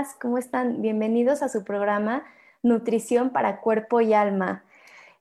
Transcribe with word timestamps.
Días, 0.00 0.16
¿cómo 0.18 0.38
están? 0.38 0.80
Bienvenidos 0.80 1.42
a 1.42 1.50
su 1.50 1.62
programa 1.62 2.24
Nutrición 2.62 3.30
para 3.30 3.60
Cuerpo 3.60 4.00
y 4.00 4.14
Alma. 4.14 4.64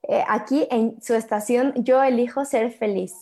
Eh, 0.04 0.24
aquí 0.28 0.68
en 0.72 1.02
su 1.02 1.16
estación 1.16 1.74
Yo 1.76 2.02
elijo 2.02 2.46
ser 2.46 2.72
feliz. 2.72 3.14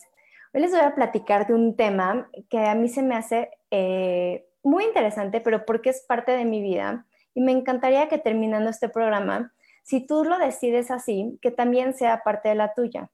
Hoy 0.54 0.62
les 0.62 0.72
voy 0.72 0.81
a 0.81 0.94
platicar 0.94 1.48
de 1.48 1.56
un 1.56 1.76
tema 1.76 2.30
que 2.50 2.59
a 2.59 2.76
mí 2.76 2.90
se 2.90 3.02
me 3.02 3.16
hace 3.16 3.50
eh, 3.72 4.46
muy 4.62 4.84
interesante, 4.84 5.42
pero 5.42 5.66
porque 5.66 5.90
es 5.90 6.02
parte 6.02 6.31
de 6.34 6.46
mi 6.46 6.62
vida. 6.62 7.08
Y 7.34 7.42
me 7.42 7.54
encantaría 7.54 8.08
que 8.08 8.20
terminando 8.20 8.70
este 8.70 8.88
programa, 8.88 9.52
si 9.81 10.06
tú 10.06 10.26
lo 10.26 10.38
decides 10.38 10.92
así, 10.92 11.40
que 11.42 11.50
también 11.50 11.96
sea 11.96 12.24
parte 12.24 12.50
de 12.50 12.56
la 12.56 12.76
tuya. 12.76 13.09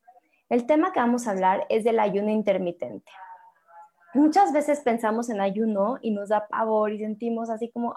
El 0.50 0.66
tema 0.66 0.92
que 0.92 1.00
vamos 1.00 1.28
a 1.28 1.32
hablar 1.32 1.66
es 1.70 1.86
del 1.86 2.00
ayuno 2.00 2.30
intermitente 2.30 3.10
muchas 4.14 4.53
veces 4.53 4.81
pensamos 4.81 5.30
en 5.30 5.42
ayuno 5.42 5.97
y 6.02 6.11
nos 6.11 6.30
da 6.30 6.47
pavor 6.47 6.92
y 6.92 7.00
sentimos 7.00 7.50
así 7.50 7.69
como, 7.72 7.95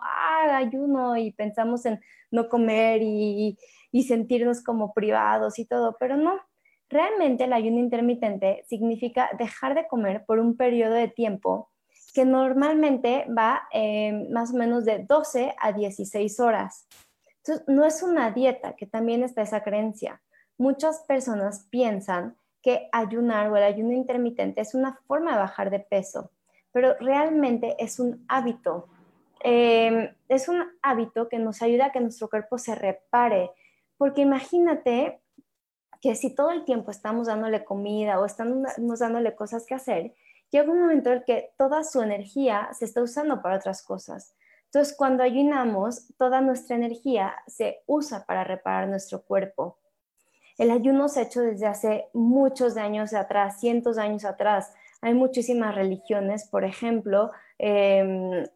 ayuno 0.53 1.17
y 1.17 1.33
pensamos 1.33 1.87
en 1.87 2.01
no 2.31 2.49
comer 2.49 3.03
y, 3.03 3.59
y 3.93 4.03
sentirnos 4.05 4.63
como 4.63 4.93
privados 4.93 5.59
y 5.59 5.67
todo, 5.67 5.97
pero 5.99 6.17
no. 6.17 6.41
Realmente 6.89 7.45
el 7.45 7.53
ayuno 7.53 7.79
intermitente 7.79 8.65
significa 8.69 9.29
dejar 9.39 9.75
de 9.75 9.89
comer 9.89 10.25
por 10.25 10.39
un 10.39 10.57
periodo 10.57 10.95
de 10.95 11.09
tiempo 11.09 11.71
que 12.17 12.25
normalmente 12.25 13.27
va 13.37 13.69
eh, 13.73 14.27
más 14.31 14.55
o 14.55 14.57
menos 14.57 14.87
de 14.87 15.05
12 15.07 15.55
a 15.61 15.73
16 15.73 16.41
horas. 16.41 16.87
Entonces, 17.45 17.65
no 17.69 17.85
es 17.85 18.03
una 18.03 18.31
dieta, 18.31 18.75
que 18.75 18.87
también 18.87 19.23
está 19.23 19.43
esa 19.43 19.63
creencia. 19.63 20.23
Muchas 20.57 21.01
personas 21.07 21.67
piensan 21.69 22.39
que 22.67 22.89
ayunar 22.91 23.49
o 23.49 23.57
el 23.57 23.63
ayuno 23.63 23.93
intermitente 23.93 24.61
es 24.61 24.75
una 24.75 24.99
forma 25.07 25.31
de 25.31 25.39
bajar 25.39 25.71
de 25.71 25.79
peso, 25.79 26.33
pero 26.73 26.97
realmente 26.99 27.77
es 27.79 28.01
un 28.01 28.25
hábito. 28.27 28.89
Em, 29.39 30.13
es 30.29 30.49
un 30.49 30.65
hábito 30.83 31.29
que 31.29 31.39
nos 31.39 31.63
ayuda 31.63 31.87
a 31.87 31.93
que 31.93 32.01
nuestro 32.01 32.29
cuerpo 32.29 32.59
se 32.59 32.75
repare, 32.75 33.53
porque 33.97 34.23
imagínate 34.23 35.21
que 36.01 36.17
si 36.17 36.35
todo 36.35 36.51
el 36.51 36.65
tiempo 36.65 36.91
estamos 36.91 37.29
dándole 37.29 37.63
comida 37.63 38.19
o 38.19 38.27
estamos 38.27 38.99
dándole 38.99 39.37
cosas 39.37 39.65
que 39.65 39.77
hacer, 39.77 40.17
llega 40.51 40.73
un 40.73 40.81
momento 40.81 41.13
en 41.13 41.23
que 41.23 41.53
toda 41.57 41.85
su 41.85 42.03
energía 42.03 42.69
se 42.73 42.87
está 42.87 43.01
usando 43.01 43.43
para 43.43 43.59
otras 43.59 43.85
cosas. 43.85 44.35
Entonces, 44.65 44.97
cuando 44.97 45.23
ayunamos, 45.23 46.09
toda 46.19 46.41
nuestra 46.41 46.75
energía 46.75 47.33
se 47.47 47.85
usa 47.87 48.27
para 48.27 48.43
reparar 48.43 48.89
nuestro 48.89 49.23
cuerpo. 49.23 49.79
El 50.59 50.71
ayuno 50.71 51.09
se 51.09 51.21
ha 51.21 51.23
hecho 51.25 51.43
desde 51.43 51.67
hace 51.67 52.09
muchos 52.15 52.77
años 52.77 53.13
atrás, 53.13 53.61
cientos 53.61 53.97
de 53.97 54.03
años 54.03 54.25
atrás. 54.25 54.73
Hay 55.03 55.15
muchísimas 55.15 55.75
religiones, 55.75 56.49
por 56.49 56.65
ejemplo, 56.65 57.31
em, 57.59 58.47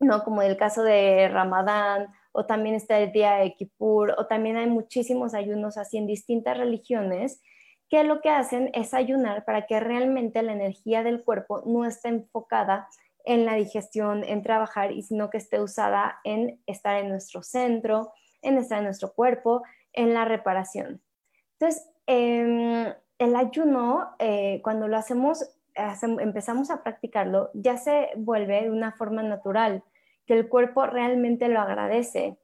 ¿no? 0.00 0.24
como 0.24 0.42
el 0.42 0.56
caso 0.56 0.82
de 0.82 1.28
Ramadán, 1.28 2.08
o 2.32 2.46
también 2.46 2.74
está 2.74 2.98
el 2.98 3.12
día 3.12 3.36
de 3.36 3.54
Kippur, 3.54 4.14
o 4.18 4.26
también 4.26 4.56
hay 4.56 4.68
muchísimos 4.68 5.34
ayunos 5.34 5.78
así 5.78 5.96
en 5.96 6.06
distintas 6.06 6.56
religiones 6.56 7.40
que 7.88 8.04
lo 8.04 8.20
que 8.20 8.28
hacen 8.30 8.70
es 8.74 8.92
ayunar 8.92 9.44
para 9.44 9.66
que 9.66 9.80
realmente 9.80 10.42
la 10.42 10.52
energía 10.52 11.02
del 11.02 11.24
cuerpo 11.24 11.62
no 11.64 11.86
esté 11.86 12.08
enfocada 12.08 12.88
en 13.24 13.46
la 13.46 13.54
digestión, 13.54 14.24
en 14.24 14.42
trabajar, 14.42 14.92
y 14.92 15.02
sino 15.02 15.30
que 15.30 15.38
esté 15.38 15.60
usada 15.60 16.18
en 16.24 16.60
estar 16.66 16.96
en 16.96 17.08
nuestro 17.08 17.42
centro, 17.42 18.12
en 18.42 18.58
estar 18.58 18.78
en 18.78 18.84
nuestro 18.84 19.12
cuerpo, 19.12 19.62
en 19.92 20.14
la 20.14 20.24
reparación. 20.24 21.02
Entonces, 21.60 21.90
em, 22.06 22.92
el 23.18 23.36
ayuno, 23.36 24.14
eh, 24.18 24.60
cuando 24.62 24.86
lo 24.86 24.96
hacemos, 24.96 25.44
empezamos 26.20 26.70
a 26.70 26.82
practicarlo, 26.82 27.50
ya 27.54 27.76
se 27.76 28.10
vuelve 28.16 28.62
de 28.62 28.70
una 28.70 28.92
forma 28.92 29.22
natural, 29.22 29.82
que 30.26 30.34
el 30.34 30.48
cuerpo 30.48 30.86
realmente 30.86 31.48
lo 31.48 31.60
agradece. 31.60 32.38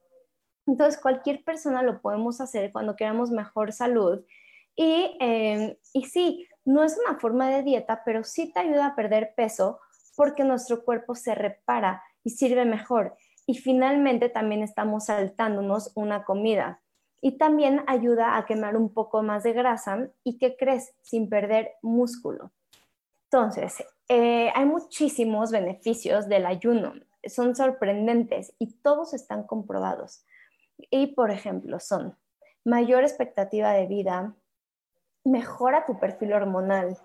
Entonces, 0.67 1.01
cualquier 1.01 1.45
persona 1.45 1.83
lo 1.83 2.01
podemos 2.01 2.41
hacer 2.41 2.73
cuando 2.73 2.97
queramos 2.97 3.31
mejor 3.31 3.73
salud. 3.73 4.25
Y, 4.77 5.17
em, 5.21 5.77
y 5.93 6.05
sí, 6.07 6.49
no 6.65 6.83
es 6.83 6.99
una 7.07 7.19
forma 7.19 7.51
de 7.51 7.63
dieta, 7.63 8.03
pero 8.05 8.25
sí 8.25 8.53
te 8.53 8.61
ayuda 8.61 8.87
a 8.87 8.97
perder 8.97 9.35
peso 9.37 9.79
porque 10.17 10.45
nuestro 10.45 10.85
cuerpo 10.85 11.15
se 11.15 11.35
repara 11.35 12.03
y 12.25 12.31
sirve 12.31 12.65
mejor. 12.65 13.17
Y 13.47 13.55
finalmente 13.55 14.29
también 14.29 14.63
estamos 14.63 15.07
saltándonos 15.07 15.93
una 15.95 16.25
comida 16.25 16.81
y 17.25 17.39
también 17.39 17.83
ayuda 17.87 18.37
a 18.37 18.45
quemar 18.45 18.77
un 18.77 18.93
poco 18.93 19.23
más 19.23 19.45
de 19.45 19.55
grasa 19.55 20.11
y 20.25 20.37
que 20.37 20.59
crees 20.59 20.93
sin 21.01 21.31
perder 21.31 21.71
músculo. 21.81 22.53
Entonces, 23.31 23.83
eh, 24.11 24.53
hay 24.55 24.67
muchísimos 24.67 25.51
beneficios 25.51 26.29
del 26.29 26.45
ayuno, 26.45 26.93
son 27.27 27.57
sorprendentes 27.57 28.55
y 28.59 28.75
todos 28.75 29.15
están 29.15 29.45
comprobados. 29.45 30.27
Y, 30.91 31.15
por 31.15 31.31
ejemplo, 31.31 31.81
son 31.81 32.15
mayor 32.63 33.05
expectativa 33.05 33.73
de 33.73 33.87
vida, 33.87 34.35
mejora 35.25 35.87
tu 35.87 35.99
perfil 35.99 36.35
hormonal, 36.35 36.99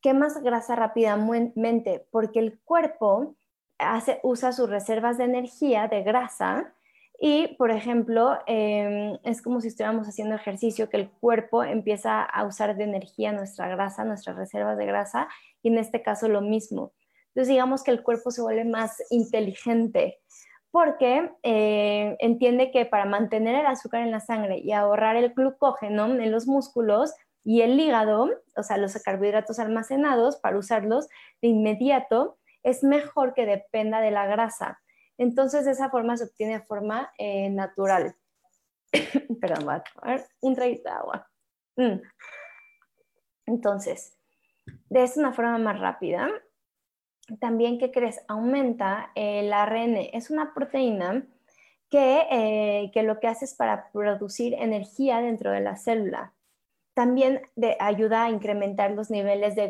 quemas 0.00 0.40
grasa 0.40 0.76
rápidamente 0.76 2.06
porque 2.12 2.38
el 2.38 2.60
cuerpo 2.60 3.34
hace, 3.78 4.20
usa 4.22 4.52
sus 4.52 4.70
reservas 4.70 5.18
de 5.18 5.24
energía 5.24 5.88
de 5.88 6.04
grasa 6.04 6.76
y, 7.20 7.48
por 7.56 7.72
ejemplo, 7.72 8.38
em, 8.46 9.18
es 9.24 9.42
como 9.42 9.60
si 9.60 9.68
estuviéramos 9.68 10.06
haciendo 10.06 10.36
ejercicio, 10.36 10.88
que 10.88 10.98
el 10.98 11.10
cuerpo 11.10 11.64
empieza 11.64 12.22
a 12.22 12.46
usar 12.46 12.76
de 12.76 12.84
energía 12.84 13.32
nuestra 13.32 13.68
grasa, 13.68 14.04
nuestras 14.04 14.36
reservas 14.36 14.78
de 14.78 14.86
grasa, 14.86 15.28
y 15.62 15.68
en 15.68 15.78
este 15.78 16.02
caso 16.02 16.28
lo 16.28 16.40
mismo. 16.40 16.92
Entonces, 17.28 17.48
digamos 17.48 17.82
que 17.82 17.90
el 17.90 18.02
cuerpo 18.02 18.30
se 18.30 18.42
vuelve 18.42 18.64
más 18.64 19.02
inteligente 19.10 20.20
porque 20.70 21.30
eh, 21.42 22.16
entiende 22.20 22.70
que 22.70 22.84
para 22.84 23.04
mantener 23.04 23.56
el 23.56 23.66
azúcar 23.66 24.02
en 24.02 24.10
la 24.10 24.20
sangre 24.20 24.58
y 24.58 24.72
ahorrar 24.72 25.16
el 25.16 25.30
glucógeno 25.30 26.06
en 26.06 26.30
los 26.30 26.46
músculos 26.46 27.14
y 27.42 27.62
el 27.62 27.80
hígado, 27.80 28.28
o 28.56 28.62
sea, 28.62 28.76
los 28.76 28.94
carbohidratos 29.02 29.58
almacenados, 29.58 30.36
para 30.36 30.58
usarlos 30.58 31.08
de 31.40 31.48
inmediato, 31.48 32.38
es 32.62 32.84
mejor 32.84 33.34
que 33.34 33.46
dependa 33.46 34.00
de 34.00 34.10
la 34.10 34.26
grasa. 34.26 34.80
Entonces, 35.18 35.64
de 35.64 35.72
esa 35.72 35.90
forma 35.90 36.16
se 36.16 36.24
obtiene 36.24 36.54
de 36.54 36.64
forma 36.64 37.12
eh, 37.18 37.50
natural. 37.50 38.14
Perdón, 39.40 39.68
a 39.68 39.84
un 40.40 40.54
traguito 40.54 40.84
de 40.84 40.94
agua. 40.94 41.28
Mm. 41.76 42.00
Entonces, 43.46 44.16
de 44.88 45.02
esta 45.02 45.20
una 45.20 45.32
forma 45.32 45.58
más 45.58 45.78
rápida. 45.80 46.30
También, 47.40 47.78
¿qué 47.78 47.90
crees? 47.90 48.20
Aumenta 48.28 49.10
el 49.14 49.52
ARN. 49.52 49.96
Es 50.12 50.30
una 50.30 50.54
proteína 50.54 51.26
que, 51.90 52.26
eh, 52.30 52.90
que, 52.92 53.02
lo 53.02 53.20
que 53.20 53.28
hace 53.28 53.44
es 53.44 53.54
para 53.54 53.90
producir 53.90 54.54
energía 54.54 55.20
dentro 55.20 55.50
de 55.50 55.60
la 55.60 55.76
célula. 55.76 56.32
También 56.94 57.42
ayuda 57.80 58.24
a 58.24 58.30
incrementar 58.30 58.90
los 58.92 59.10
niveles 59.10 59.54
de 59.54 59.64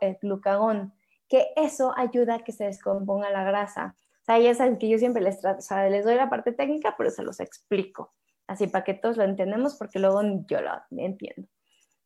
eh, 0.00 0.18
glucagón, 0.20 0.92
que 1.28 1.48
eso 1.56 1.92
ayuda 1.96 2.36
a 2.36 2.44
que 2.44 2.52
se 2.52 2.64
descomponga 2.64 3.30
la 3.30 3.44
grasa. 3.44 3.96
Ahí 4.30 4.46
es 4.46 4.60
el 4.60 4.78
que 4.78 4.88
yo 4.88 4.96
siempre 4.96 5.22
les 5.22 5.40
trato, 5.40 5.58
o 5.58 5.62
sea, 5.62 5.88
les 5.88 6.04
doy 6.04 6.14
la 6.14 6.30
parte 6.30 6.52
técnica, 6.52 6.94
pero 6.96 7.10
se 7.10 7.24
los 7.24 7.40
explico, 7.40 8.14
así 8.46 8.68
para 8.68 8.84
que 8.84 8.94
todos 8.94 9.16
lo 9.16 9.24
entendemos, 9.24 9.74
porque 9.76 9.98
luego 9.98 10.20
yo 10.46 10.60
lo 10.60 10.70
entiendo. 10.90 11.48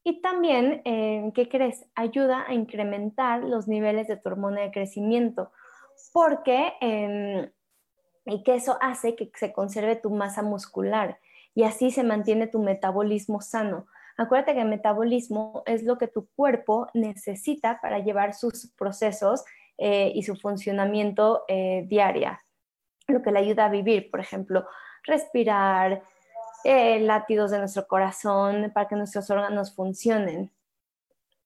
Y 0.02 0.22
también, 0.22 0.80
eh, 0.86 1.30
¿qué 1.34 1.50
crees? 1.50 1.84
Ayuda 1.94 2.46
a 2.48 2.54
incrementar 2.54 3.42
los 3.42 3.68
niveles 3.68 4.08
de 4.08 4.16
tu 4.16 4.30
hormona 4.30 4.62
de 4.62 4.70
crecimiento, 4.70 5.52
porque 6.14 6.72
em, 6.80 7.50
y 8.24 8.42
que 8.42 8.54
eso 8.54 8.78
hace 8.80 9.16
que 9.16 9.30
se 9.34 9.52
conserve 9.52 9.96
tu 9.96 10.10
masa 10.10 10.42
muscular 10.42 11.18
y 11.54 11.64
así 11.64 11.90
se 11.90 12.04
mantiene 12.04 12.46
tu 12.46 12.58
metabolismo 12.58 13.42
sano. 13.42 13.86
Acuérdate 14.16 14.54
que 14.54 14.62
el 14.62 14.68
metabolismo 14.68 15.62
es 15.66 15.82
lo 15.82 15.98
que 15.98 16.08
tu 16.08 16.28
cuerpo 16.36 16.88
necesita 16.94 17.80
para 17.82 17.98
llevar 17.98 18.32
sus 18.32 18.72
procesos 18.78 19.44
eh, 19.78 20.12
y 20.14 20.22
su 20.22 20.36
funcionamiento 20.36 21.44
eh, 21.48 21.84
diaria, 21.88 22.40
lo 23.08 23.22
que 23.22 23.32
le 23.32 23.40
ayuda 23.40 23.66
a 23.66 23.70
vivir, 23.70 24.10
por 24.10 24.20
ejemplo, 24.20 24.66
respirar, 25.02 26.02
eh, 26.66 26.98
latidos 27.00 27.50
de 27.50 27.58
nuestro 27.58 27.86
corazón 27.86 28.72
para 28.72 28.88
que 28.88 28.96
nuestros 28.96 29.28
órganos 29.28 29.74
funcionen. 29.74 30.50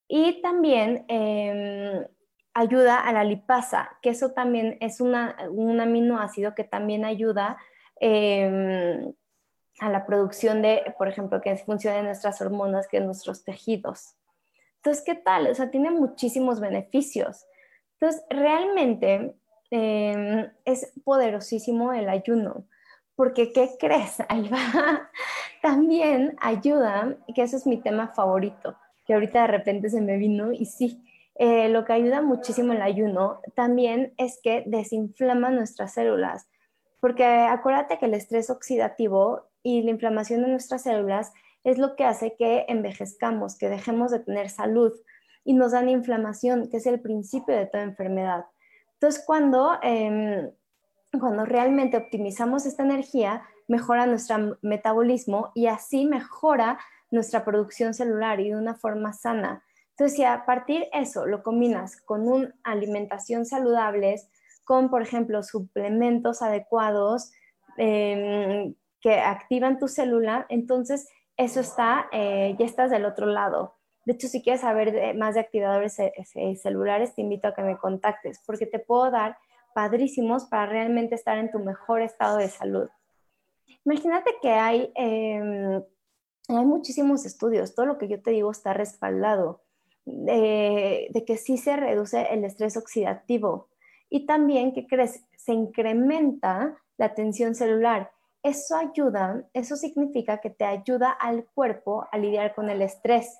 Y 0.06 0.40
también 0.42 1.04
em, 1.08 2.06
ayuda 2.54 3.00
a 3.00 3.12
la 3.12 3.24
lipasa, 3.24 3.98
que 4.00 4.10
eso 4.10 4.30
también 4.30 4.78
es 4.80 5.00
un 5.00 5.14
aminoácido 5.16 6.54
que 6.54 6.62
también 6.62 7.04
ayuda 7.04 7.58
em, 8.00 9.12
a 9.80 9.90
la 9.90 10.06
producción 10.06 10.62
de, 10.62 10.94
por 10.96 11.08
ejemplo, 11.08 11.40
que 11.40 11.56
funcionen 11.56 12.04
nuestras 12.04 12.40
hormonas, 12.40 12.86
que 12.86 13.00
nuestros 13.00 13.42
tejidos. 13.42 14.14
Entonces, 14.76 15.02
¿qué 15.04 15.16
tal? 15.16 15.48
O 15.48 15.54
sea, 15.54 15.68
tiene 15.68 15.90
muchísimos 15.90 16.60
beneficios. 16.60 17.44
Entonces, 18.00 18.22
realmente 18.30 19.34
em, 19.70 20.50
es 20.64 20.92
poderosísimo 21.04 21.92
el 21.92 22.08
ayuno, 22.08 22.64
porque 23.16 23.52
¿qué 23.52 23.70
crees? 23.78 24.18
Ahí. 24.28 24.48
También 25.62 26.36
ayuda, 26.40 27.16
que 27.34 27.42
eso 27.42 27.56
es 27.56 27.66
mi 27.66 27.78
tema 27.78 28.08
favorito, 28.08 28.76
que 29.04 29.14
ahorita 29.14 29.42
de 29.42 29.48
repente 29.48 29.90
se 29.90 30.00
me 30.00 30.16
vino 30.16 30.52
y 30.52 30.66
sí, 30.66 31.02
eh, 31.34 31.68
lo 31.68 31.84
que 31.84 31.92
ayuda 31.92 32.22
muchísimo 32.22 32.72
el 32.72 32.82
ayuno 32.82 33.40
también 33.54 34.14
es 34.16 34.40
que 34.42 34.62
desinflama 34.66 35.50
nuestras 35.50 35.94
células, 35.94 36.48
porque 37.00 37.24
acuérdate 37.24 37.98
que 37.98 38.06
el 38.06 38.14
estrés 38.14 38.50
oxidativo 38.50 39.48
y 39.62 39.82
la 39.82 39.90
inflamación 39.90 40.42
de 40.42 40.48
nuestras 40.48 40.82
células 40.82 41.32
es 41.64 41.78
lo 41.78 41.96
que 41.96 42.04
hace 42.04 42.34
que 42.36 42.64
envejezcamos, 42.68 43.56
que 43.56 43.68
dejemos 43.68 44.10
de 44.10 44.20
tener 44.20 44.48
salud 44.50 44.92
y 45.48 45.54
nos 45.54 45.72
dan 45.72 45.88
inflamación, 45.88 46.68
que 46.68 46.76
es 46.76 46.84
el 46.84 47.00
principio 47.00 47.56
de 47.56 47.64
toda 47.64 47.82
enfermedad. 47.82 48.44
Entonces, 48.92 49.24
cuando, 49.24 49.78
em, 49.80 50.50
cuando 51.18 51.46
realmente 51.46 51.96
optimizamos 51.96 52.66
esta 52.66 52.82
energía, 52.82 53.42
mejora 53.66 54.04
nuestro 54.04 54.58
metabolismo 54.60 55.50
y 55.54 55.68
así 55.68 56.04
mejora 56.04 56.78
nuestra 57.10 57.46
producción 57.46 57.94
celular 57.94 58.40
y 58.40 58.50
de 58.50 58.56
una 58.56 58.74
forma 58.74 59.14
sana. 59.14 59.64
Entonces, 59.92 60.18
si 60.18 60.24
a 60.24 60.44
partir 60.44 60.86
eso 60.92 61.24
lo 61.24 61.42
combinas 61.42 61.98
con 62.02 62.28
una 62.28 62.54
alimentación 62.62 63.46
saludable, 63.46 64.16
con, 64.64 64.90
por 64.90 65.00
ejemplo, 65.00 65.42
suplementos 65.42 66.42
adecuados 66.42 67.32
em, 67.78 68.74
que 69.00 69.18
activan 69.18 69.78
tu 69.78 69.88
célula, 69.88 70.44
entonces 70.50 71.08
eso 71.38 71.60
está, 71.60 72.06
eh, 72.12 72.54
ya 72.58 72.66
estás 72.66 72.90
del 72.90 73.06
otro 73.06 73.24
lado. 73.24 73.77
De 74.08 74.14
hecho, 74.14 74.26
si 74.26 74.40
quieres 74.40 74.62
saber 74.62 75.14
más 75.16 75.34
de 75.34 75.40
activadores 75.40 75.98
celulares, 76.62 77.14
te 77.14 77.20
invito 77.20 77.46
a 77.46 77.54
que 77.54 77.60
me 77.60 77.76
contactes, 77.76 78.40
porque 78.46 78.64
te 78.64 78.78
puedo 78.78 79.10
dar 79.10 79.36
padrísimos 79.74 80.46
para 80.46 80.64
realmente 80.64 81.14
estar 81.14 81.36
en 81.36 81.50
tu 81.50 81.58
mejor 81.58 82.00
estado 82.00 82.38
de 82.38 82.48
salud. 82.48 82.88
Imagínate 83.84 84.30
que 84.40 84.48
hay, 84.48 84.90
em, 84.94 85.82
hay 86.48 86.64
muchísimos 86.64 87.26
estudios, 87.26 87.74
todo 87.74 87.84
lo 87.84 87.98
que 87.98 88.08
yo 88.08 88.22
te 88.22 88.30
digo 88.30 88.50
está 88.50 88.72
respaldado 88.72 89.60
de, 90.06 91.22
que 91.26 91.36
sí 91.36 91.58
se 91.58 91.76
reduce 91.76 92.32
el 92.32 92.44
estrés 92.44 92.78
oxidativo 92.78 93.68
y 94.08 94.24
también 94.24 94.72
que 94.72 94.86
crees, 94.86 95.22
se 95.36 95.52
incrementa 95.52 96.78
la 96.96 97.14
tensión 97.14 97.54
celular. 97.54 98.10
Eso 98.42 98.74
ayuda, 98.74 99.44
eso 99.52 99.76
significa 99.76 100.38
que 100.38 100.48
te 100.48 100.64
ayuda 100.64 101.10
al 101.10 101.44
cuerpo 101.44 102.06
a 102.10 102.16
lidiar 102.16 102.54
con 102.54 102.70
el 102.70 102.80
estrés. 102.80 103.38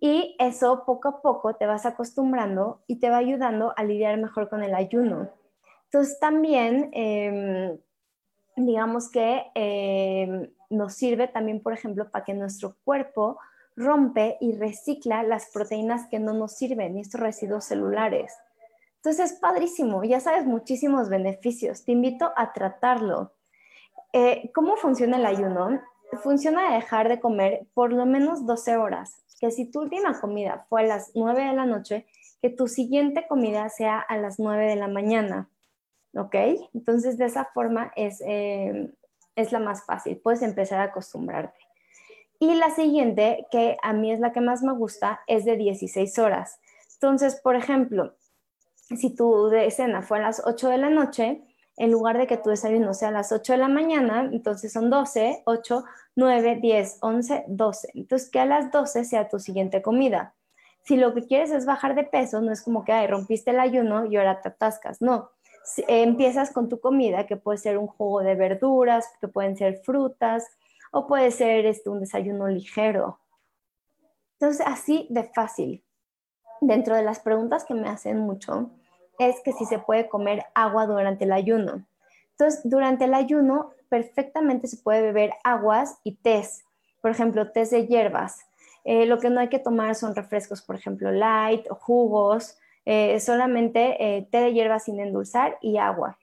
Y 0.00 0.36
eso 0.38 0.84
poco 0.84 1.08
a 1.08 1.22
poco 1.22 1.54
te 1.54 1.66
vas 1.66 1.86
acostumbrando 1.86 2.82
y 2.86 2.96
te 2.96 3.10
va 3.10 3.18
ayudando 3.18 3.72
a 3.76 3.84
lidiar 3.84 4.18
mejor 4.18 4.48
con 4.48 4.62
el 4.62 4.74
ayuno. 4.74 5.30
Entonces 5.84 6.18
también, 6.18 6.90
em, 6.92 7.78
digamos 8.56 9.10
que 9.10 9.44
em, 9.54 10.50
nos 10.70 10.94
sirve 10.94 11.28
también, 11.28 11.62
por 11.62 11.72
ejemplo, 11.72 12.10
para 12.10 12.24
que 12.24 12.34
nuestro 12.34 12.76
cuerpo 12.84 13.38
rompe 13.76 14.36
y 14.40 14.56
recicla 14.56 15.22
las 15.22 15.50
proteínas 15.52 16.08
que 16.08 16.18
no 16.18 16.32
nos 16.32 16.52
sirven 16.52 16.96
y 16.96 17.00
estos 17.00 17.20
residuos 17.20 17.64
celulares. 17.64 18.32
Entonces 18.96 19.32
es 19.32 19.38
padrísimo, 19.38 20.02
ya 20.04 20.20
sabes 20.20 20.46
muchísimos 20.46 21.08
beneficios, 21.08 21.84
te 21.84 21.92
invito 21.92 22.32
a 22.36 22.52
tratarlo. 22.52 23.32
Eh, 24.12 24.50
¿Cómo 24.54 24.76
funciona 24.76 25.16
el 25.18 25.26
ayuno? 25.26 25.80
Funciona 26.22 26.74
dejar 26.74 27.08
de 27.08 27.20
comer 27.20 27.66
por 27.74 27.92
lo 27.92 28.06
menos 28.06 28.46
12 28.46 28.76
horas, 28.76 29.22
que 29.40 29.50
si 29.50 29.70
tu 29.70 29.80
última 29.82 30.20
comida 30.20 30.66
fue 30.68 30.82
a 30.82 30.86
las 30.86 31.12
9 31.14 31.44
de 31.44 31.52
la 31.52 31.66
noche, 31.66 32.06
que 32.40 32.50
tu 32.50 32.68
siguiente 32.68 33.26
comida 33.26 33.68
sea 33.68 33.98
a 33.98 34.16
las 34.16 34.38
9 34.38 34.66
de 34.66 34.76
la 34.76 34.88
mañana, 34.88 35.48
¿ok? 36.14 36.34
Entonces 36.74 37.18
de 37.18 37.26
esa 37.26 37.46
forma 37.46 37.92
es, 37.96 38.22
eh, 38.26 38.92
es 39.36 39.52
la 39.52 39.58
más 39.58 39.84
fácil, 39.84 40.18
puedes 40.18 40.42
empezar 40.42 40.80
a 40.80 40.84
acostumbrarte. 40.84 41.58
Y 42.38 42.54
la 42.54 42.70
siguiente, 42.70 43.46
que 43.50 43.76
a 43.82 43.92
mí 43.92 44.12
es 44.12 44.20
la 44.20 44.32
que 44.32 44.40
más 44.40 44.62
me 44.62 44.72
gusta, 44.72 45.20
es 45.26 45.44
de 45.44 45.56
16 45.56 46.18
horas. 46.18 46.58
Entonces, 46.94 47.40
por 47.40 47.56
ejemplo, 47.56 48.14
si 48.76 49.14
tu 49.14 49.50
cena 49.70 50.02
fue 50.02 50.18
a 50.18 50.22
las 50.22 50.42
8 50.44 50.68
de 50.68 50.78
la 50.78 50.90
noche, 50.90 51.42
en 51.76 51.90
lugar 51.90 52.18
de 52.18 52.26
que 52.26 52.36
tu 52.36 52.50
desayuno 52.50 52.94
sea 52.94 53.08
a 53.08 53.12
las 53.12 53.32
8 53.32 53.52
de 53.54 53.58
la 53.58 53.68
mañana, 53.68 54.28
entonces 54.32 54.72
son 54.72 54.90
12, 54.90 55.42
8, 55.44 55.84
9, 56.16 56.58
10, 56.60 56.98
11, 57.00 57.44
12. 57.48 57.88
Entonces, 57.94 58.30
que 58.30 58.40
a 58.40 58.46
las 58.46 58.70
12 58.70 59.04
sea 59.04 59.28
tu 59.28 59.38
siguiente 59.40 59.82
comida. 59.82 60.34
Si 60.84 60.96
lo 60.96 61.14
que 61.14 61.26
quieres 61.26 61.50
es 61.50 61.66
bajar 61.66 61.94
de 61.94 62.04
peso, 62.04 62.40
no 62.40 62.52
es 62.52 62.62
como 62.62 62.84
que, 62.84 62.92
ay, 62.92 63.06
rompiste 63.06 63.50
el 63.50 63.60
ayuno 63.60 64.06
y 64.06 64.16
ahora 64.16 64.40
te 64.40 64.50
atascas. 64.50 65.00
No, 65.00 65.30
empiezas 65.88 66.52
con 66.52 66.68
tu 66.68 66.78
comida, 66.78 67.26
que 67.26 67.36
puede 67.36 67.58
ser 67.58 67.78
un 67.78 67.86
jugo 67.86 68.22
de 68.22 68.34
verduras, 68.34 69.08
que 69.20 69.28
pueden 69.28 69.56
ser 69.56 69.80
frutas, 69.82 70.46
o 70.92 71.06
puede 71.06 71.30
ser 71.30 71.66
este, 71.66 71.90
un 71.90 72.00
desayuno 72.00 72.46
ligero. 72.46 73.18
Entonces, 74.38 74.64
así 74.66 75.08
de 75.10 75.24
fácil. 75.24 75.84
Dentro 76.60 76.94
de 76.94 77.02
las 77.02 77.18
preguntas 77.18 77.64
que 77.64 77.74
me 77.74 77.88
hacen 77.88 78.18
mucho 78.20 78.70
es 79.18 79.40
que 79.42 79.52
si 79.52 79.64
se 79.64 79.78
puede 79.78 80.08
comer 80.08 80.44
agua 80.54 80.86
durante 80.86 81.24
el 81.24 81.32
ayuno. 81.32 81.84
Entonces, 82.30 82.60
durante 82.64 83.04
el 83.04 83.14
ayuno 83.14 83.70
perfectamente 83.88 84.66
se 84.66 84.78
puede 84.78 85.02
beber 85.02 85.32
aguas 85.44 85.98
y 86.02 86.16
tés, 86.16 86.64
por 87.00 87.10
ejemplo, 87.10 87.52
tés 87.52 87.70
de 87.70 87.86
hierbas. 87.86 88.40
Eh, 88.84 89.06
lo 89.06 89.18
que 89.18 89.30
no 89.30 89.40
hay 89.40 89.48
que 89.48 89.58
tomar 89.58 89.94
son 89.94 90.14
refrescos, 90.14 90.62
por 90.62 90.76
ejemplo, 90.76 91.10
light 91.10 91.66
jugos, 91.68 92.58
eh, 92.86 93.18
solamente 93.20 93.96
eh, 93.98 94.28
té 94.30 94.40
de 94.40 94.52
hierbas 94.52 94.84
sin 94.84 95.00
endulzar 95.00 95.56
y 95.62 95.78
agua. 95.78 96.18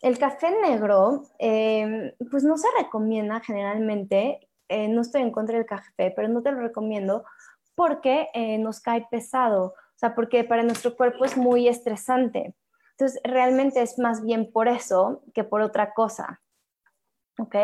El 0.00 0.18
café 0.18 0.50
negro, 0.62 1.24
em, 1.38 2.12
pues 2.30 2.42
no 2.42 2.56
se 2.56 2.68
recomienda 2.78 3.40
generalmente, 3.40 4.48
eh, 4.68 4.88
no 4.88 5.02
estoy 5.02 5.22
en 5.22 5.30
contra 5.30 5.56
del 5.56 5.66
café, 5.66 6.12
pero 6.14 6.28
no 6.28 6.42
te 6.42 6.52
lo 6.52 6.60
recomiendo 6.60 7.24
porque 7.74 8.28
nos 8.58 8.80
cae 8.80 9.06
pesado, 9.10 9.74
o 9.96 9.98
sea, 9.98 10.14
porque 10.14 10.44
para 10.44 10.62
nuestro 10.62 10.94
cuerpo 10.94 11.24
es 11.24 11.36
muy 11.36 11.68
estresante. 11.68 12.54
Entonces, 12.92 13.20
realmente 13.24 13.80
es 13.80 13.98
más 13.98 14.22
bien 14.22 14.52
por 14.52 14.68
eso 14.68 15.22
que 15.34 15.42
por 15.42 15.62
otra 15.62 15.94
cosa. 15.94 16.42
¿Ok? 17.38 17.56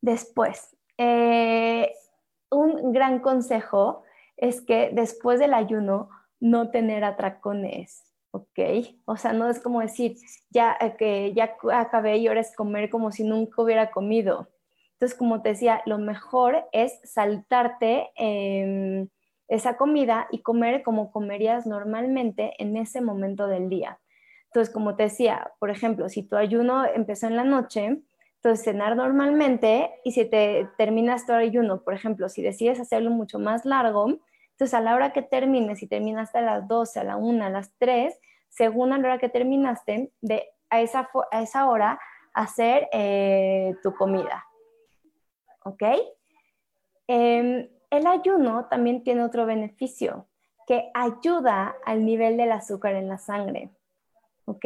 Después, 0.00 0.76
eh, 0.98 1.92
un 2.50 2.92
gran 2.92 3.20
consejo 3.20 4.04
es 4.36 4.60
que 4.60 4.90
después 4.92 5.40
del 5.40 5.54
ayuno 5.54 6.10
no 6.38 6.70
tener 6.70 7.02
atracones. 7.04 8.04
¿ok? 8.30 8.58
O 9.04 9.16
sea, 9.16 9.32
no 9.32 9.48
es 9.48 9.60
como 9.60 9.80
decir, 9.80 10.16
ya 10.50 10.76
eh, 10.80 10.96
que 10.98 11.32
ya 11.34 11.56
acabé 11.72 12.18
y 12.18 12.28
ahora 12.28 12.40
es 12.40 12.54
comer 12.54 12.90
como 12.90 13.10
si 13.10 13.24
nunca 13.24 13.62
hubiera 13.62 13.90
comido. 13.90 14.48
Entonces, 14.92 15.16
como 15.16 15.42
te 15.42 15.50
decía, 15.50 15.82
lo 15.86 15.98
mejor 15.98 16.64
es 16.72 16.98
saltarte 17.04 18.10
em, 18.16 19.08
esa 19.48 19.76
comida 19.76 20.28
y 20.30 20.42
comer 20.42 20.82
como 20.82 21.10
comerías 21.10 21.66
normalmente 21.66 22.52
en 22.58 22.76
ese 22.76 23.00
momento 23.00 23.46
del 23.46 23.68
día. 23.68 23.98
Entonces, 24.46 24.72
como 24.72 24.96
te 24.96 25.04
decía, 25.04 25.52
por 25.58 25.70
ejemplo, 25.70 26.08
si 26.08 26.22
tu 26.22 26.36
ayuno 26.36 26.84
empezó 26.84 27.26
en 27.26 27.36
la 27.36 27.44
noche, 27.44 28.02
entonces 28.36 28.64
cenar 28.64 28.96
normalmente 28.96 29.90
y 30.04 30.12
si 30.12 30.24
te 30.24 30.68
terminas 30.78 31.26
tu 31.26 31.32
ayuno, 31.32 31.82
por 31.82 31.94
ejemplo, 31.94 32.28
si 32.28 32.42
decides 32.42 32.80
hacerlo 32.80 33.10
mucho 33.10 33.38
más 33.38 33.64
largo, 33.64 34.20
entonces, 34.58 34.74
a 34.74 34.80
la 34.80 34.96
hora 34.96 35.12
que 35.12 35.22
termines, 35.22 35.78
si 35.78 35.86
terminaste 35.86 36.38
a 36.38 36.42
las 36.42 36.66
12, 36.66 36.98
a 36.98 37.04
la 37.04 37.16
1, 37.16 37.44
a 37.44 37.48
las 37.48 37.70
3, 37.78 38.18
según 38.48 38.92
a 38.92 38.98
la 38.98 39.06
hora 39.06 39.18
que 39.18 39.28
terminaste, 39.28 40.10
de 40.20 40.48
a 40.68 40.80
esa, 40.80 41.08
a 41.30 41.42
esa 41.42 41.68
hora 41.68 42.00
hacer 42.34 42.88
eh, 42.90 43.76
tu 43.84 43.94
comida. 43.94 44.44
¿Ok? 45.62 45.82
Em, 47.06 47.68
el 47.90 48.06
ayuno 48.06 48.66
también 48.66 49.02
tiene 49.02 49.24
otro 49.24 49.46
beneficio, 49.46 50.26
que 50.66 50.90
ayuda 50.94 51.74
al 51.84 52.04
nivel 52.04 52.36
del 52.36 52.52
azúcar 52.52 52.94
en 52.94 53.08
la 53.08 53.18
sangre. 53.18 53.70
¿Ok? 54.44 54.64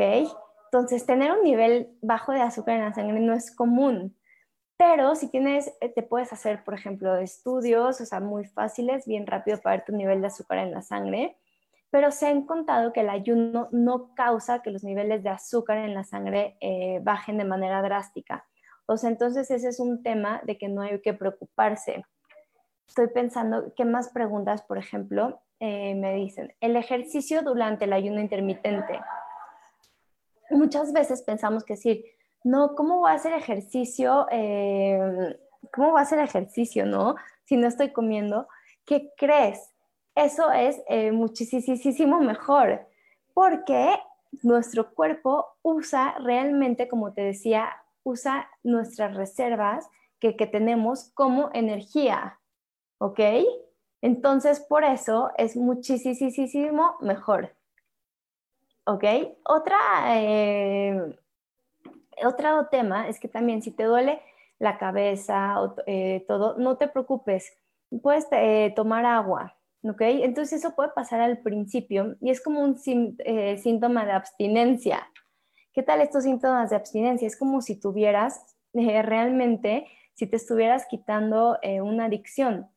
Entonces, 0.72 1.06
tener 1.06 1.32
un 1.32 1.42
nivel 1.42 1.96
bajo 2.00 2.32
de 2.32 2.40
azúcar 2.40 2.76
en 2.76 2.84
la 2.84 2.94
sangre 2.94 3.20
no 3.20 3.34
es 3.34 3.54
común, 3.54 4.16
pero 4.76 5.14
si 5.14 5.28
tienes, 5.28 5.72
eh, 5.80 5.90
te 5.90 6.02
puedes 6.02 6.32
hacer, 6.32 6.64
por 6.64 6.74
ejemplo, 6.74 7.16
estudios, 7.16 8.00
o 8.00 8.04
sea, 8.04 8.18
muy 8.18 8.46
fáciles, 8.46 9.06
bien 9.06 9.26
rápido 9.26 9.60
para 9.60 9.76
ver 9.76 9.84
tu 9.84 9.92
nivel 9.92 10.20
de 10.20 10.26
azúcar 10.26 10.58
en 10.58 10.72
la 10.72 10.82
sangre, 10.82 11.36
pero 11.90 12.10
se 12.10 12.26
ha 12.26 12.30
encontrado 12.30 12.92
que 12.92 13.00
el 13.00 13.10
ayuno 13.10 13.68
no 13.70 14.14
causa 14.14 14.62
que 14.62 14.70
los 14.72 14.82
niveles 14.82 15.22
de 15.22 15.28
azúcar 15.28 15.78
en 15.78 15.94
la 15.94 16.04
sangre 16.04 16.56
eh, 16.60 17.00
bajen 17.02 17.38
de 17.38 17.44
manera 17.44 17.80
drástica. 17.82 18.44
O 18.86 18.96
sea, 18.96 19.10
entonces 19.10 19.50
ese 19.50 19.68
es 19.68 19.78
un 19.78 20.02
tema 20.02 20.40
de 20.44 20.58
que 20.58 20.68
no 20.68 20.82
hay 20.82 21.00
que 21.00 21.14
preocuparse. 21.14 22.02
Estoy 22.88 23.08
pensando, 23.08 23.72
¿qué 23.74 23.84
más 23.84 24.10
preguntas, 24.10 24.62
por 24.62 24.78
ejemplo, 24.78 25.40
eh, 25.60 25.94
me 25.94 26.14
dicen? 26.14 26.54
El 26.60 26.76
ejercicio 26.76 27.42
durante 27.42 27.86
el 27.86 27.92
ayuno 27.92 28.20
intermitente. 28.20 29.00
Muchas 30.50 30.92
veces 30.92 31.22
pensamos 31.22 31.64
que 31.64 31.74
decir, 31.74 32.04
no, 32.44 32.74
¿cómo 32.74 32.98
voy 32.98 33.10
a 33.10 33.14
hacer 33.14 33.32
ejercicio? 33.32 34.26
Eh, 34.30 35.38
¿Cómo 35.72 35.92
voy 35.92 36.00
a 36.00 36.02
hacer 36.02 36.18
ejercicio, 36.18 36.84
no? 36.84 37.14
Si 37.44 37.56
no 37.56 37.68
estoy 37.68 37.92
comiendo. 37.92 38.48
¿Qué 38.84 39.12
crees? 39.16 39.72
Eso 40.14 40.50
es 40.52 40.82
eh, 40.88 41.12
muchísimo 41.12 42.20
mejor, 42.20 42.86
porque 43.32 43.94
nuestro 44.42 44.92
cuerpo 44.92 45.46
usa 45.62 46.14
realmente, 46.18 46.88
como 46.88 47.12
te 47.14 47.22
decía, 47.22 47.70
usa 48.02 48.48
nuestras 48.62 49.14
reservas 49.14 49.88
que, 50.18 50.36
que 50.36 50.46
tenemos 50.46 51.10
como 51.14 51.50
energía, 51.54 52.38
¿ok? 53.02 53.21
Entonces, 54.00 54.61
por 54.61 54.85
eso 54.85 55.30
es 55.37 55.56
muchísimo 55.56 56.97
mejor. 57.00 57.52
¿Ok? 58.87 59.04
Otra, 59.44 59.76
eh, 60.16 61.18
otro 62.25 62.68
tema 62.71 63.09
es 63.09 63.18
que 63.18 63.26
también 63.26 63.61
si 63.61 63.73
te 63.73 63.85
duele 63.85 64.21
la 64.61 64.78
cabeza 64.78 65.61
o 65.61 65.75
eh, 65.87 66.25
todo, 66.28 66.56
no 66.59 66.76
te 66.76 66.87
preocupes, 66.87 67.52
puedes 68.02 68.26
eh, 68.30 68.73
tomar 68.76 69.04
agua, 69.04 69.56
¿ok? 69.82 70.00
Entonces 70.00 70.61
eso 70.61 70.76
puede 70.76 70.90
pasar 70.90 71.21
al 71.21 71.38
principio 71.38 72.14
y 72.21 72.30
es 72.30 72.40
como 72.40 72.61
un 72.61 72.78
síntoma 72.78 74.06
de 74.06 74.12
abstinencia. 74.12 75.09
¿Qué 75.73 75.82
tal 75.82 76.00
estos 76.00 76.23
síntomas 76.23 76.71
de 76.71 76.76
abstinencia? 76.76 77.26
Es 77.26 77.37
como 77.37 77.62
si 77.62 77.80
tuvieras 77.80 78.56
realmente, 78.73 79.88
si 80.14 80.28
te 80.28 80.37
estuvieras 80.37 80.87
quitando 80.87 81.59
una 81.82 82.04
adicción. 82.04 82.71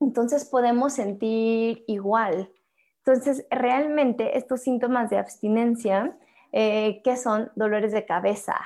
Entonces 0.00 0.44
podemos 0.44 0.94
sentir 0.94 1.84
igual, 1.86 2.50
entonces, 3.06 3.46
realmente 3.50 4.36
estos 4.36 4.62
síntomas 4.62 5.10
de 5.10 5.18
abstinencia, 5.18 6.18
eh, 6.50 7.02
que 7.04 7.16
son 7.16 7.52
dolores 7.54 7.92
de 7.92 8.04
cabeza, 8.04 8.56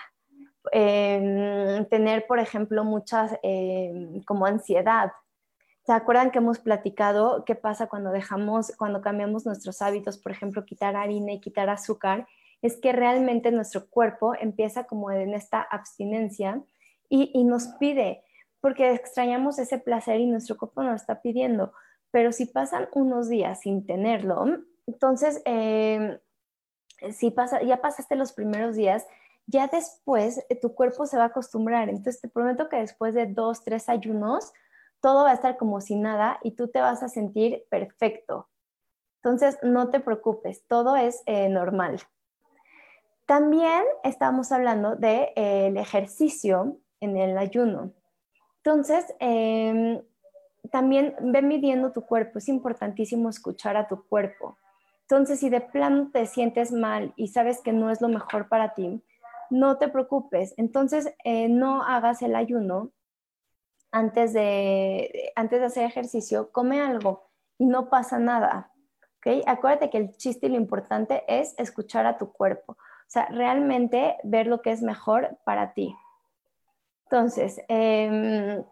em, 0.72 1.84
tener, 1.90 2.26
por 2.26 2.38
ejemplo, 2.38 2.82
muchas 2.84 3.38
em, 3.42 4.22
como 4.24 4.46
ansiedad. 4.46 5.12
¿Se 5.84 5.92
acuerdan 5.92 6.30
que 6.30 6.38
hemos 6.38 6.58
platicado 6.58 7.44
qué 7.44 7.54
pasa 7.54 7.88
cuando 7.88 8.12
dejamos, 8.12 8.72
cuando 8.78 9.02
cambiamos 9.02 9.44
nuestros 9.44 9.82
hábitos, 9.82 10.16
por 10.16 10.32
ejemplo, 10.32 10.64
quitar 10.64 10.96
harina 10.96 11.32
y 11.32 11.40
quitar 11.40 11.68
azúcar? 11.68 12.26
Es 12.62 12.78
que 12.80 12.92
realmente 12.92 13.50
nuestro 13.52 13.90
cuerpo 13.90 14.34
empieza 14.34 14.84
como 14.84 15.10
en 15.10 15.34
esta 15.34 15.60
abstinencia 15.60 16.62
y, 17.10 17.30
y 17.34 17.44
nos 17.44 17.68
pide, 17.78 18.22
porque 18.60 18.92
extrañamos 18.92 19.58
ese 19.58 19.78
placer 19.78 20.20
y 20.20 20.26
nuestro 20.26 20.56
cuerpo 20.56 20.82
nos 20.82 21.00
está 21.00 21.22
pidiendo 21.22 21.72
pero 22.10 22.32
si 22.32 22.46
pasan 22.46 22.88
unos 22.92 23.28
días 23.28 23.60
sin 23.60 23.86
tenerlo, 23.86 24.44
entonces, 24.86 25.40
em, 25.44 26.18
si 27.12 27.30
pasa, 27.30 27.62
ya 27.62 27.80
pasaste 27.80 28.16
los 28.16 28.32
primeros 28.32 28.76
días, 28.76 29.06
ya 29.46 29.68
después 29.68 30.44
eh, 30.48 30.56
tu 30.56 30.74
cuerpo 30.74 31.06
se 31.06 31.16
va 31.16 31.24
a 31.24 31.26
acostumbrar. 31.26 31.88
Entonces, 31.88 32.20
te 32.20 32.28
prometo 32.28 32.68
que 32.68 32.76
después 32.76 33.14
de 33.14 33.26
dos, 33.26 33.64
tres 33.64 33.88
ayunos, 33.88 34.52
todo 35.00 35.24
va 35.24 35.30
a 35.30 35.34
estar 35.34 35.56
como 35.56 35.80
si 35.80 35.96
nada 35.96 36.38
y 36.42 36.52
tú 36.52 36.68
te 36.68 36.80
vas 36.80 37.02
a 37.02 37.08
sentir 37.08 37.64
perfecto. 37.70 38.48
Entonces, 39.22 39.58
no 39.62 39.90
te 39.90 40.00
preocupes, 40.00 40.66
todo 40.66 40.96
es 40.96 41.22
eh, 41.26 41.48
normal. 41.48 42.00
También 43.26 43.84
estamos 44.02 44.50
hablando 44.50 44.96
del 44.96 45.00
de, 45.00 45.32
eh, 45.36 45.72
ejercicio 45.76 46.78
en 47.00 47.16
el 47.16 47.38
ayuno. 47.38 47.92
Entonces, 48.62 49.06
eh, 49.20 50.02
también 50.70 51.14
ve 51.20 51.42
midiendo 51.42 51.92
tu 51.92 52.02
cuerpo, 52.02 52.38
es 52.38 52.48
importantísimo 52.48 53.28
escuchar 53.28 53.76
a 53.76 53.88
tu 53.88 54.04
cuerpo. 54.06 54.58
Entonces, 55.02 55.40
si 55.40 55.48
de 55.48 55.60
plano 55.60 56.10
te 56.12 56.26
sientes 56.26 56.70
mal 56.70 57.12
y 57.16 57.28
sabes 57.28 57.60
que 57.62 57.72
no 57.72 57.90
es 57.90 58.00
lo 58.00 58.08
mejor 58.08 58.48
para 58.48 58.74
ti, 58.74 59.02
no 59.50 59.78
te 59.78 59.88
preocupes. 59.88 60.54
Entonces, 60.56 61.12
eh, 61.24 61.48
no 61.48 61.82
hagas 61.82 62.22
el 62.22 62.36
ayuno 62.36 62.92
antes 63.90 64.32
de, 64.32 65.32
antes 65.34 65.60
de 65.60 65.66
hacer 65.66 65.84
ejercicio, 65.84 66.52
come 66.52 66.80
algo 66.80 67.28
y 67.58 67.66
no 67.66 67.90
pasa 67.90 68.18
nada. 68.18 68.70
¿okay? 69.18 69.42
Acuérdate 69.46 69.90
que 69.90 69.98
el 69.98 70.16
chiste 70.16 70.46
y 70.46 70.50
lo 70.50 70.56
importante 70.56 71.24
es 71.26 71.54
escuchar 71.58 72.06
a 72.06 72.16
tu 72.16 72.32
cuerpo. 72.32 72.74
O 72.74 73.12
sea, 73.12 73.26
realmente 73.26 74.16
ver 74.22 74.46
lo 74.46 74.62
que 74.62 74.70
es 74.70 74.82
mejor 74.82 75.38
para 75.44 75.74
ti. 75.74 75.96
Entonces, 77.10 77.60
eh, 77.68 78.62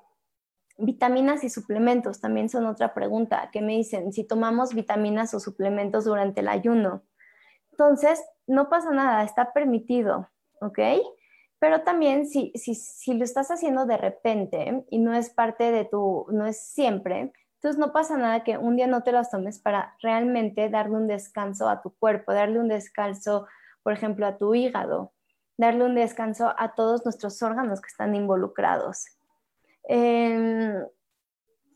Vitaminas 0.80 1.42
y 1.42 1.50
suplementos 1.50 2.20
también 2.20 2.48
son 2.48 2.64
otra 2.66 2.94
pregunta 2.94 3.50
que 3.52 3.60
me 3.60 3.72
dicen 3.72 4.12
si 4.12 4.22
tomamos 4.22 4.74
vitaminas 4.74 5.34
o 5.34 5.40
suplementos 5.40 6.04
durante 6.04 6.40
el 6.40 6.46
ayuno. 6.46 7.02
Entonces, 7.72 8.22
no 8.46 8.68
pasa 8.68 8.92
nada, 8.92 9.24
está 9.24 9.52
permitido, 9.52 10.30
¿ok? 10.60 10.78
Pero 11.58 11.82
también 11.82 12.28
si, 12.28 12.52
si, 12.54 12.76
si 12.76 13.14
lo 13.14 13.24
estás 13.24 13.50
haciendo 13.50 13.86
de 13.86 13.96
repente 13.96 14.84
y 14.88 15.00
no 15.00 15.14
es 15.14 15.30
parte 15.30 15.72
de 15.72 15.84
tu, 15.84 16.26
no 16.30 16.46
es 16.46 16.60
siempre, 16.60 17.32
entonces 17.56 17.76
no 17.76 17.92
pasa 17.92 18.16
nada 18.16 18.44
que 18.44 18.56
un 18.56 18.76
día 18.76 18.86
no 18.86 19.02
te 19.02 19.10
los 19.10 19.30
tomes 19.30 19.58
para 19.58 19.96
realmente 20.00 20.68
darle 20.68 20.94
un 20.94 21.08
descanso 21.08 21.68
a 21.68 21.82
tu 21.82 21.90
cuerpo, 21.96 22.32
darle 22.32 22.60
un 22.60 22.68
descanso, 22.68 23.48
por 23.82 23.94
ejemplo, 23.94 24.28
a 24.28 24.38
tu 24.38 24.54
hígado, 24.54 25.12
darle 25.58 25.84
un 25.84 25.96
descanso 25.96 26.54
a 26.56 26.74
todos 26.74 27.04
nuestros 27.04 27.42
órganos 27.42 27.82
que 27.82 27.88
están 27.88 28.14
involucrados. 28.14 29.06
Em, 29.84 30.86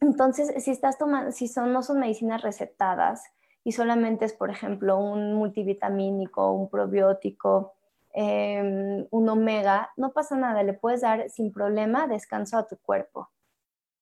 entonces, 0.00 0.64
si 0.64 0.70
estás 0.70 0.96
tomando, 0.96 1.32
si 1.32 1.48
son, 1.48 1.72
no 1.72 1.82
son 1.82 1.98
medicinas 1.98 2.42
recetadas 2.42 3.24
y 3.64 3.72
solamente 3.72 4.24
es, 4.24 4.32
por 4.32 4.50
ejemplo, 4.50 4.98
un 4.98 5.34
multivitamínico, 5.34 6.52
un 6.52 6.70
probiótico, 6.70 7.74
em, 8.12 9.06
un 9.10 9.28
omega, 9.28 9.90
no 9.96 10.12
pasa 10.12 10.36
nada, 10.36 10.62
le 10.62 10.74
puedes 10.74 11.00
dar 11.00 11.28
sin 11.28 11.52
problema 11.52 12.06
descanso 12.06 12.56
a 12.58 12.66
tu 12.68 12.76
cuerpo. 12.78 13.30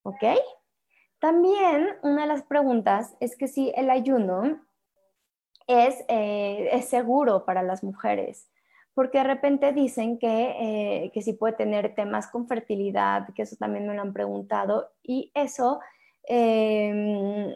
¿Ok? 0.03 0.23
También 1.19 1.97
una 2.03 2.23
de 2.23 2.27
las 2.27 2.43
preguntas 2.43 3.15
es 3.19 3.35
que 3.35 3.47
si 3.47 3.71
el 3.75 3.89
ayuno 3.89 4.61
es, 5.67 6.03
eh, 6.07 6.69
es 6.71 6.85
seguro 6.85 7.45
para 7.45 7.63
las 7.63 7.83
mujeres 7.83 8.51
porque 8.93 9.19
de 9.19 9.23
repente 9.23 9.73
dicen 9.73 10.17
que, 10.19 11.05
eh, 11.05 11.11
que 11.13 11.21
sí 11.21 11.33
puede 11.33 11.53
tener 11.53 11.95
temas 11.95 12.27
con 12.27 12.47
fertilidad, 12.47 13.27
que 13.33 13.43
eso 13.43 13.55
también 13.57 13.87
me 13.87 13.95
lo 13.95 14.01
han 14.01 14.13
preguntado, 14.13 14.91
y 15.03 15.31
eso 15.33 15.79
em, 16.23 17.55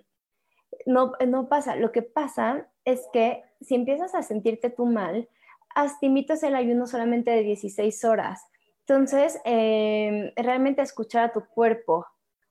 no, 0.86 1.14
no 1.28 1.50
pasa. 1.50 1.76
Lo 1.76 1.92
que 1.92 2.02
pasa 2.02 2.68
es 2.86 3.08
que 3.12 3.44
si 3.62 3.76
empiezas 3.76 4.16
a 4.16 4.24
sentirte 4.24 4.70
tú 4.70 4.86
mal, 4.86 5.28
haz, 5.76 6.00
te 6.00 6.06
invitas 6.08 6.44
el 6.44 6.56
ayuno 6.56 6.88
solamente 6.88 7.32
de 7.32 7.44
16 7.44 8.04
horas. 8.06 8.46
Entonces, 8.88 9.40
em, 9.46 10.32
realmente 10.36 10.82
escuchar 10.82 11.26
a 11.26 11.34
tu 11.34 11.46
cuerpo, 11.48 12.06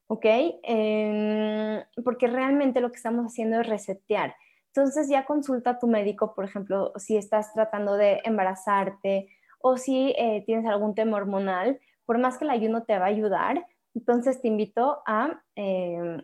¿ok? 0.08 0.24
Em, 0.62 1.82
porque 2.04 2.26
realmente 2.26 2.80
lo 2.80 2.90
que 2.90 2.96
estamos 2.96 3.24
haciendo 3.26 3.60
es 3.60 3.66
resetear. 3.66 4.34
Entonces 4.76 5.08
ya 5.08 5.24
consulta 5.24 5.70
a 5.70 5.78
tu 5.78 5.86
médico, 5.86 6.34
por 6.34 6.44
ejemplo, 6.44 6.92
si 6.96 7.16
estás 7.16 7.52
tratando 7.52 7.96
de 7.96 8.20
embarazarte 8.24 9.28
o 9.60 9.76
si 9.76 10.12
eh, 10.18 10.42
tienes 10.46 10.66
algún 10.66 10.96
tema 10.96 11.16
hormonal, 11.16 11.78
por 12.04 12.18
más 12.18 12.38
que 12.38 12.44
el 12.44 12.50
ayuno 12.50 12.82
te 12.82 12.98
va 12.98 13.04
a 13.04 13.08
ayudar, 13.08 13.64
entonces 13.94 14.42
te 14.42 14.48
invito 14.48 15.00
a, 15.06 15.40
em, 15.54 16.20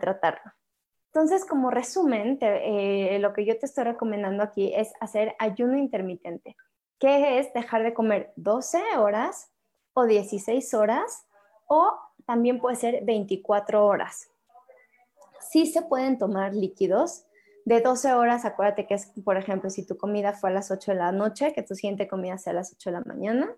tratarlo. 0.00 0.52
Entonces, 1.06 1.44
como 1.44 1.70
resumen, 1.70 2.38
eh, 2.40 3.18
lo 3.20 3.34
que 3.34 3.44
yo 3.44 3.56
te 3.58 3.66
estoy 3.66 3.84
recomendando 3.84 4.42
aquí 4.42 4.72
es 4.74 4.92
hacer 4.98 5.36
ayuno 5.38 5.76
intermitente, 5.76 6.56
que 6.98 7.38
es 7.38 7.52
dejar 7.52 7.84
de 7.84 7.94
comer 7.94 8.32
12 8.34 8.82
horas 8.96 9.52
o 9.92 10.06
16 10.06 10.74
horas 10.74 11.26
o 11.68 11.92
también 12.26 12.58
puede 12.58 12.76
ser 12.76 13.04
24 13.04 13.86
horas. 13.86 14.28
Sí 15.40 15.66
se 15.66 15.82
pueden 15.82 16.18
tomar 16.18 16.54
líquidos, 16.54 17.26
de 17.64 17.80
12 17.80 18.12
horas, 18.14 18.44
acuérdate 18.44 18.86
que 18.86 18.94
es, 18.94 19.12
por 19.24 19.36
ejemplo, 19.36 19.70
si 19.70 19.86
tu 19.86 19.96
comida 19.96 20.32
fue 20.32 20.50
a 20.50 20.52
las 20.52 20.70
8 20.70 20.92
de 20.92 20.98
la 20.98 21.12
noche, 21.12 21.52
que 21.52 21.62
tu 21.62 21.74
siguiente 21.74 22.08
comida 22.08 22.38
sea 22.38 22.52
a 22.52 22.56
las 22.56 22.72
8 22.74 22.90
de 22.90 22.92
la 22.94 23.04
mañana. 23.04 23.50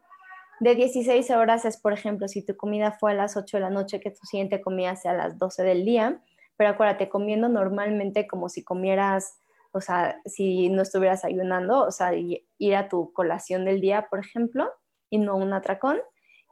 De 0.60 0.74
16 0.74 1.30
horas 1.30 1.64
es, 1.64 1.76
por 1.76 1.92
ejemplo, 1.92 2.28
si 2.28 2.44
tu 2.44 2.56
comida 2.56 2.92
fue 2.92 3.12
a 3.12 3.14
las 3.14 3.36
8 3.36 3.56
de 3.56 3.60
la 3.62 3.70
noche, 3.70 4.00
que 4.00 4.10
tu 4.10 4.24
siguiente 4.26 4.60
comida 4.60 4.94
sea 4.96 5.12
a 5.12 5.14
las 5.14 5.38
12 5.38 5.62
del 5.62 5.84
día. 5.84 6.20
Pero 6.56 6.70
acuérdate, 6.70 7.08
comiendo 7.08 7.48
normalmente 7.48 8.26
como 8.26 8.48
si 8.48 8.62
comieras 8.62 9.40
o 9.74 9.80
sea, 9.80 10.20
si 10.24 10.68
no 10.68 10.82
estuvieras 10.82 11.24
ayunando, 11.24 11.80
o 11.80 11.90
sea, 11.90 12.12
ir 12.14 12.76
a 12.76 12.88
tu 12.88 13.12
colación 13.12 13.64
del 13.64 13.80
día, 13.80 14.06
por 14.08 14.20
ejemplo, 14.20 14.70
y 15.10 15.18
no 15.18 15.34
un 15.34 15.52
atracón. 15.52 15.98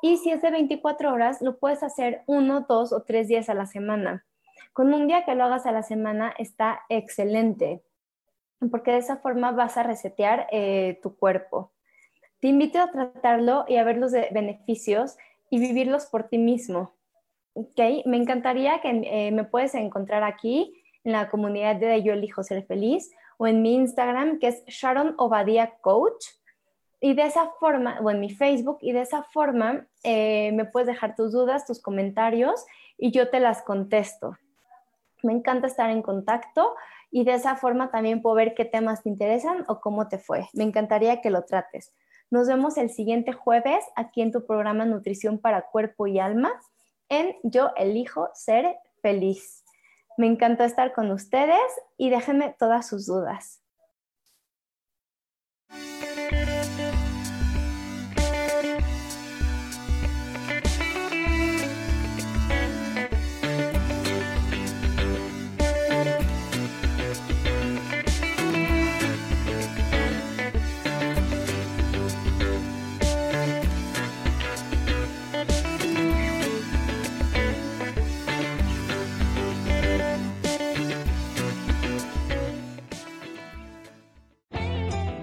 Y 0.02 0.16
si 0.16 0.32
es 0.32 0.42
de 0.42 0.50
24 0.50 1.12
horas, 1.12 1.40
lo 1.40 1.56
puedes 1.60 1.84
hacer 1.84 2.24
uno, 2.26 2.66
dos 2.68 2.92
o 2.92 3.04
tres 3.04 3.28
días 3.28 3.48
a 3.48 3.54
la 3.54 3.66
semana. 3.66 4.26
Con 4.72 4.92
un 4.94 5.06
día 5.06 5.24
que 5.24 5.34
lo 5.34 5.44
hagas 5.44 5.66
a 5.66 5.72
la 5.72 5.82
semana 5.82 6.34
está 6.38 6.82
excelente, 6.88 7.82
porque 8.70 8.92
de 8.92 8.98
esa 8.98 9.16
forma 9.16 9.52
vas 9.52 9.76
a 9.76 9.82
resetear 9.82 10.46
eh, 10.50 10.98
tu 11.02 11.16
cuerpo. 11.16 11.72
Te 12.40 12.48
invito 12.48 12.80
a 12.80 12.90
tratarlo 12.90 13.64
y 13.68 13.76
a 13.76 13.84
ver 13.84 13.98
los 13.98 14.12
beneficios 14.12 15.16
y 15.50 15.60
vivirlos 15.60 16.06
por 16.06 16.28
ti 16.28 16.38
mismo. 16.38 16.94
Me 17.76 18.16
encantaría 18.16 18.80
que 18.80 18.88
eh, 19.04 19.30
me 19.32 19.44
puedes 19.44 19.74
encontrar 19.74 20.24
aquí 20.24 20.82
en 21.04 21.12
la 21.12 21.28
comunidad 21.28 21.76
de 21.76 22.02
Yo 22.02 22.14
Elijo 22.14 22.42
Ser 22.42 22.64
Feliz 22.64 23.10
o 23.36 23.46
en 23.46 23.62
mi 23.62 23.74
Instagram 23.74 24.38
que 24.38 24.48
es 24.48 24.64
Sharon 24.66 25.14
Obadía 25.18 25.74
Coach. 25.80 26.26
Y 27.00 27.14
de 27.14 27.24
esa 27.24 27.50
forma, 27.58 27.98
o 28.00 28.10
en 28.10 28.20
mi 28.20 28.30
Facebook, 28.30 28.78
y 28.80 28.92
de 28.92 29.00
esa 29.00 29.24
forma 29.24 29.88
eh, 30.04 30.52
me 30.52 30.64
puedes 30.64 30.86
dejar 30.86 31.16
tus 31.16 31.32
dudas, 31.32 31.66
tus 31.66 31.82
comentarios 31.82 32.64
y 32.96 33.10
yo 33.10 33.28
te 33.28 33.40
las 33.40 33.62
contesto. 33.62 34.36
Me 35.22 35.32
encanta 35.32 35.66
estar 35.66 35.90
en 35.90 36.02
contacto 36.02 36.74
y 37.10 37.24
de 37.24 37.34
esa 37.34 37.56
forma 37.56 37.90
también 37.90 38.22
puedo 38.22 38.36
ver 38.36 38.54
qué 38.54 38.64
temas 38.64 39.02
te 39.02 39.08
interesan 39.08 39.64
o 39.68 39.80
cómo 39.80 40.08
te 40.08 40.18
fue. 40.18 40.48
Me 40.52 40.64
encantaría 40.64 41.20
que 41.20 41.30
lo 41.30 41.44
trates. 41.44 41.92
Nos 42.30 42.48
vemos 42.48 42.76
el 42.78 42.90
siguiente 42.90 43.32
jueves 43.32 43.84
aquí 43.94 44.22
en 44.22 44.32
tu 44.32 44.46
programa 44.46 44.84
Nutrición 44.84 45.38
para 45.38 45.62
Cuerpo 45.62 46.06
y 46.06 46.18
Alma 46.18 46.50
en 47.08 47.36
Yo 47.42 47.72
elijo 47.76 48.30
ser 48.34 48.76
feliz. 49.02 49.64
Me 50.16 50.26
encantó 50.26 50.64
estar 50.64 50.92
con 50.92 51.10
ustedes 51.10 51.60
y 51.98 52.10
déjenme 52.10 52.54
todas 52.58 52.88
sus 52.88 53.06
dudas. 53.06 53.62